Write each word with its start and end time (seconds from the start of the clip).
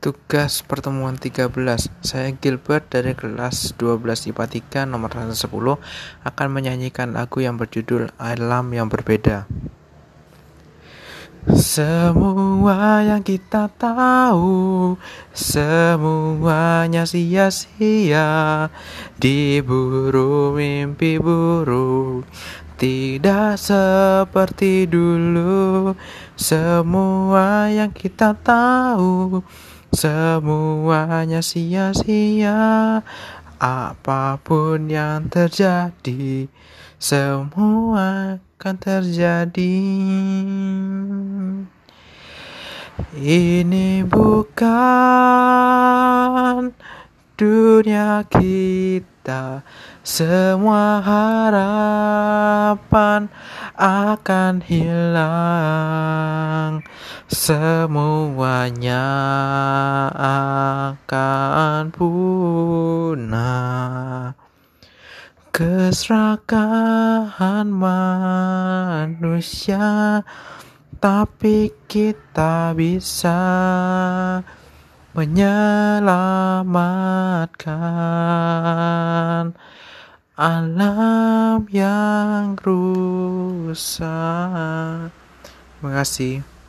Tugas 0.00 0.64
pertemuan 0.64 1.20
13. 1.20 1.52
Saya 2.00 2.32
Gilbert 2.32 2.88
dari 2.88 3.12
kelas 3.12 3.76
12 3.76 4.32
IPA 4.32 4.88
3 4.88 4.88
nomor 4.88 5.12
10 5.12 5.28
akan 6.24 6.48
menyanyikan 6.48 7.12
lagu 7.12 7.44
yang 7.44 7.60
berjudul 7.60 8.08
Alam 8.16 8.72
yang 8.72 8.88
berbeda. 8.88 9.44
Semua 11.52 13.04
yang 13.04 13.20
kita 13.20 13.68
tahu 13.76 14.96
semuanya 15.36 17.04
sia-sia 17.04 18.68
diburu 19.20 20.56
mimpi 20.56 21.20
buruk 21.20 22.24
tidak 22.80 23.56
seperti 23.60 24.84
dulu 24.88 25.92
semua 26.40 27.68
yang 27.72 27.92
kita 27.92 28.32
tahu 28.36 29.40
Semuanya 29.90 31.42
sia-sia 31.42 33.02
Apapun 33.58 34.86
yang 34.86 35.26
terjadi 35.26 36.46
Semua 36.94 38.38
akan 38.38 38.74
terjadi 38.78 39.82
Ini 43.18 44.06
bukan 44.06 46.70
dunia 47.34 48.22
kita 48.30 49.66
Semua 50.06 51.02
harapan 51.02 53.26
akan 53.80 54.60
hilang 54.60 56.84
semuanya 57.32 59.08
akan 61.00 61.88
punah 61.88 64.36
keserakahan 65.48 67.72
manusia 67.72 70.20
tapi 71.00 71.72
kita 71.88 72.76
bisa 72.76 73.32
menyelamatkan 75.16 76.84
alam 80.40 81.68
yang 81.68 82.56
rusak. 82.64 85.12
Terima 85.78 85.90
kasih. 86.02 86.59